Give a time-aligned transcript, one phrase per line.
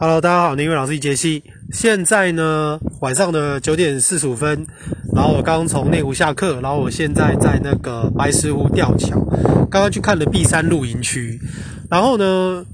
[0.00, 1.42] Hello，大家好，英文老师杰西。
[1.72, 4.64] 现在呢，晚上的九点四十五分，
[5.12, 9.18] 然后我刚从内湖下课，然后我现在在那个白石湖吊桥，
[9.68, 11.40] 刚刚去看了碧山露营区。
[11.90, 12.64] 然后呢，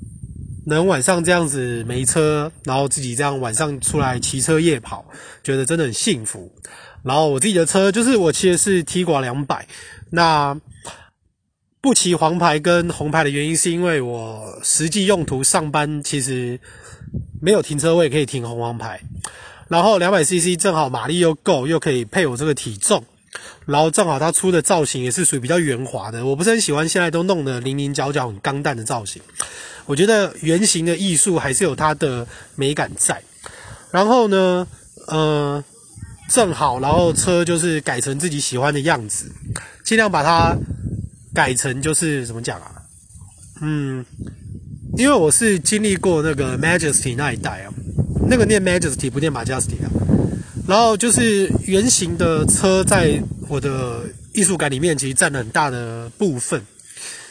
[0.66, 5.02] 能晚上这样子没车，然后自己这样晚上出来骑车夜跑，
[5.42, 6.52] 觉得真的很幸福。
[7.02, 9.66] 然后我自己的车就是我骑的是 T 广两百，
[10.10, 10.54] 那
[11.80, 16.60] 不骑黄牌跟红牌的原因是因为我实际用途上班其实。
[17.40, 19.00] 没有停车位可以停红黄牌，
[19.68, 23.04] 然后两百 CC 正好马力又够，又可以配我这个体重，
[23.66, 29.20] 然后正好它出的造型也是属于比较圆滑的，我不是很喜欢现在都弄得棱棱角角很钢弹的造型，
[29.86, 33.22] 我觉得圆形的艺术还是有它的美感在。
[33.90, 34.66] 然后呢，
[35.06, 35.62] 呃，
[36.30, 39.30] 正好，然后车就是改成自己喜欢的样子，
[39.84, 40.56] 尽量把它
[41.34, 42.82] 改成就是怎么讲啊，
[43.60, 44.04] 嗯。
[44.96, 47.72] 因为我是经历过那个 Majesty 那一代啊，
[48.28, 49.90] 那个念 Majesty 不念 Majesty 啊，
[50.68, 56.62] 然后就是圆形的车在我的艺术感里面其实占了很大的部分。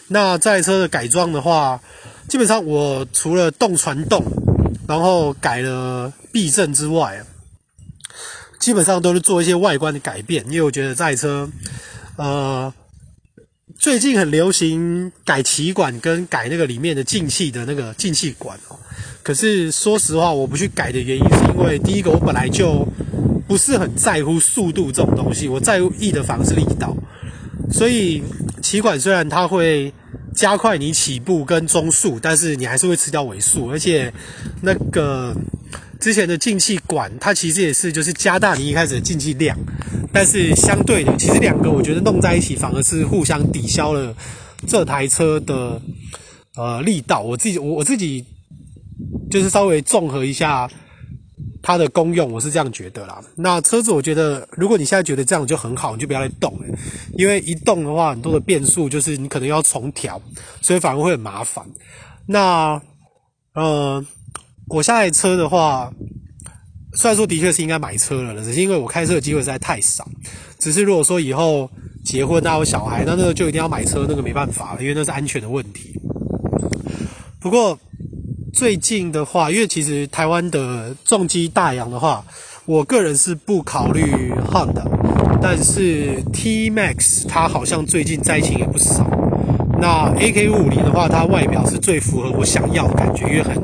[0.10, 1.80] 那在车的改装的话，
[2.28, 4.22] 基本上我除了动传动，
[4.86, 7.24] 然后改了避震之外，
[8.60, 11.50] 基本上都是做一些外观的改变，因为我觉得这台车，
[12.18, 12.74] 呃。
[13.84, 18.80] 最近很流行改气管跟改那个里面的进气的那个进气管哦，
[19.22, 22.88] 可是说实话，我不去改的原因是因为第一个我本来就
[23.46, 26.96] 不是很在乎速度这种东西，我在意的反而是力道。
[27.74, 28.24] 所以
[28.62, 29.92] 气管虽然它会
[30.34, 34.14] 加快你起步跟中速，但是你还是会吃掉尾速，而且
[34.62, 35.36] 那个
[36.00, 39.58] 之前的进气管它其实也是就是加大你一开始的进气量。
[40.14, 44.16] 但是相对的，其实两个我觉得弄在一起反而是互相抵消了
[44.68, 45.82] 这台车的
[46.56, 47.22] 呃力道。
[47.22, 48.24] 我自己我我自己
[49.32, 50.70] 就是稍微综合一下
[51.64, 53.20] 它的功用，我是这样觉得啦。
[53.36, 56.68] 那车子我觉得，如果你现在觉得这样就很好，你就不要再动了，
[57.18, 60.22] 因为一动的话，很多的变数就是你可能要重调，
[60.62, 61.66] 所以反而会很麻烦。
[62.28, 62.80] 那
[63.56, 64.06] 呃，
[64.68, 65.92] 我下台车的话。
[66.96, 70.08] 虽然说的确是应该买车了，只是因为我开车的机会实在太少。
[70.60, 71.70] 只是如果说以后
[72.06, 76.00] 结婚啊有小孩，那那个就一定要买车，那个没办法了，因为那是安全的问题。
[77.40, 77.78] 不过
[78.54, 82.24] 最近的话，因为其实台湾的重机大洋的话，
[82.66, 84.86] 我个人是不考虑 Honda，
[85.42, 89.10] 但是 T Max 它好像最近灾情也不少。
[89.82, 93.62] 那 AK 五五零的话，它外表是最符合我想要的感觉，因为很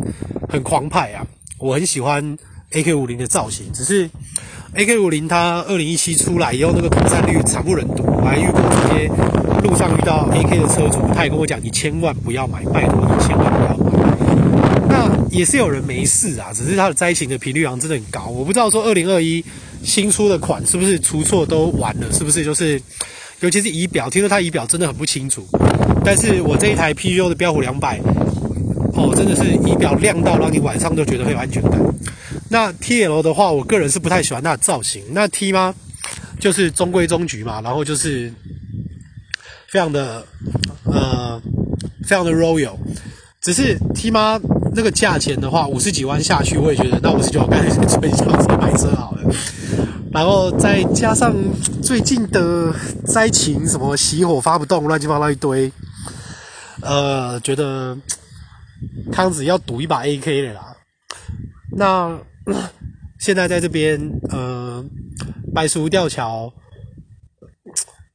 [0.50, 1.26] 很狂派啊，
[1.60, 2.38] 我很喜欢。
[2.72, 4.10] AK 五零的造型，只是
[4.76, 8.04] AK 五零它二零一七出来以后，那个妥善率惨不忍睹。
[8.06, 9.08] 我还遇过一些
[9.64, 13.90] 路上遇到 AK 的车主，他也跟我讲：“你千万不要买，拜托你千万不要买。”
[14.88, 18.28] 那也是有人没事啊，只是它的灾情的频率好像真的很高。
[18.28, 19.44] 我不知道说二零二一
[19.84, 22.80] 新出的款是不是出错都完了，是不是就是
[23.40, 25.44] 尤其是仪表，听说它仪表真的很不清楚。
[26.06, 27.30] 但是我这一台 P.U.
[27.30, 28.00] 的标虎两百，
[28.94, 31.80] 哦，真的是仪表亮到让你晚上都觉得很有安全感。
[32.50, 35.04] 那 T L 的话，我个人是不太喜欢它的造型。
[35.12, 35.74] 那 T 吗？
[36.40, 38.34] 就是中规中矩嘛，然后就是
[39.68, 40.26] 非常的
[40.86, 41.40] 呃，
[42.04, 42.76] 非常的 Royal。
[43.42, 44.40] 只是 T 吗
[44.74, 49.22] 那个价钱的话，五十几万下去，我也觉得那五十九万干脆 直接买车好了。
[50.12, 51.36] 然后再加上
[51.84, 52.74] 最近的
[53.06, 55.72] 灾情，什么熄火发不动，乱七八糟一堆，
[56.82, 57.96] 呃，觉得
[59.12, 60.76] 康子要赌一把 A K 了啦。
[61.78, 62.18] 那。
[63.20, 64.00] 现在在这边，
[64.30, 64.82] 呃，
[65.54, 66.50] 白石吊桥，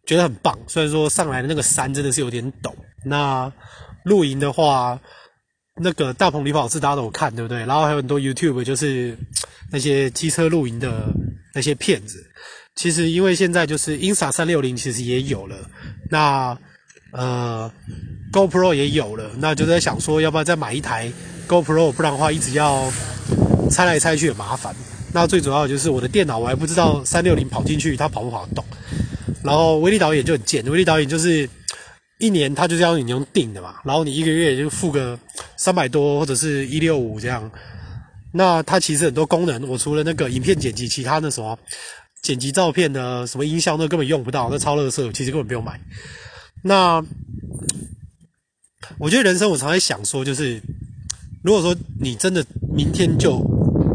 [0.07, 0.59] 觉得很棒。
[0.67, 2.73] 虽然说上来的那个山真的是有点陡。
[3.05, 3.53] 那
[4.05, 4.99] 露营的话，
[5.79, 7.59] 那个大鹏旅跑是大家都有看，对不对？
[7.67, 9.15] 然后还有很多 YouTube，就是
[9.71, 11.13] 那些机车露营的
[11.55, 12.25] 那些片子。
[12.75, 15.57] 其实因为现在就是 Insa 三六零其实也有了，
[16.11, 16.59] 那
[17.13, 17.71] 呃
[18.33, 21.13] GoPro 也有了，那就在想说要不要再买一台
[21.47, 22.91] GoPro，不然的话一直要。
[23.71, 24.75] 拆来拆去很麻烦，
[25.13, 28.65] 那最主要就是我的电脑，我还不知道三六零跑进去它跑不跑得动。
[29.43, 31.49] 然后威力导演就很贱，威力导演就是
[32.19, 35.19] 一年他就是要你用订的嘛，然后你一个月就付个
[35.57, 37.51] 三百多或者是一六五这样。
[38.33, 41.57] 那它其实很多功能，我除了那个影片剪辑，其他的什么
[42.23, 45.79] 剪辑照片的什么音效，那根本用不到，那超垃圾，其实根本不用买。
[46.63, 47.05] 那
[48.99, 50.61] 我觉得人生我常在想说，就是
[51.43, 52.45] 如果说你真的
[52.75, 53.39] 明天就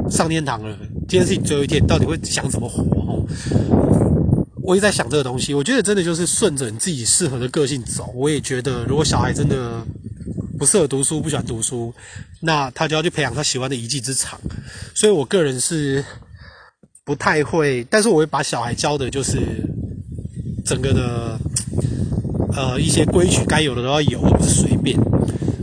[0.09, 0.77] 上天堂了，
[1.07, 2.83] 今天是你最后一天，到底会想怎么活？
[3.01, 3.25] 哦，
[4.63, 5.53] 我也在想这个东西。
[5.53, 8.11] 我觉得真的就是顺着你自己适合的个性走。
[8.15, 9.85] 我也觉得，如果小孩真的
[10.57, 11.93] 不适合读书，不喜欢读书，
[12.41, 14.39] 那他就要去培养他喜欢的一技之长。
[14.93, 16.03] 所以我个人是
[17.05, 19.39] 不太会，但是我会把小孩教的就是
[20.65, 21.39] 整个的
[22.55, 24.99] 呃一些规矩该有的都要有，而不是随便，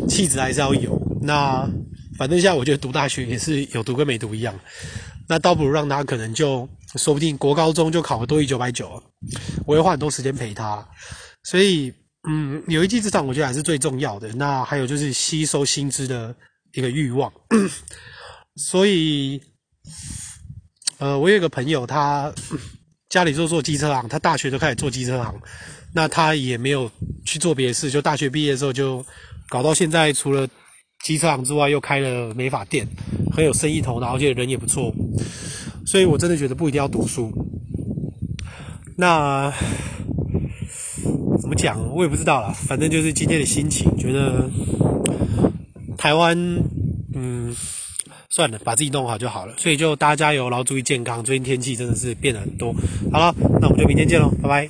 [0.08, 1.00] 气质还是要有。
[1.22, 1.69] 那
[2.18, 4.58] 反正现在我觉得读大学也是有读跟没读一样，
[5.28, 9.02] 那倒不如让他可能就说不定国高中就考个多益九百九，
[9.66, 10.86] 我会花很多时间陪他，
[11.44, 11.92] 所以。
[12.28, 14.26] 嗯，有一技之长，我觉得还是最重要的。
[14.32, 16.34] 那还有就是吸收新知的
[16.72, 17.32] 一个欲望。
[18.56, 19.40] 所以，
[20.98, 22.34] 呃，我有一个朋友，他
[23.08, 25.40] 家里就做机车行，他大学就开始做机车行。
[25.94, 26.90] 那他也没有
[27.24, 29.06] 去做别的事，就大学毕业之后就
[29.48, 30.48] 搞到现在，除了
[31.06, 32.85] 机车行之外，又开了美发店，
[33.32, 34.93] 很有生意头脑，而且人也不错。
[35.87, 37.31] 所以我真的觉得不一定要读书。
[38.97, 39.53] 那。
[41.38, 41.79] 怎么讲？
[41.94, 42.49] 我也不知道啦。
[42.49, 44.50] 反正就是今天的心情，觉得
[45.97, 46.37] 台湾，
[47.14, 47.55] 嗯，
[48.31, 49.55] 算了，把自己弄好就好了。
[49.56, 51.23] 所以就大家加油，然后注意健康。
[51.23, 52.75] 最近天气真的是变了很多。
[53.12, 54.69] 好了，那我们就明天见喽，拜拜。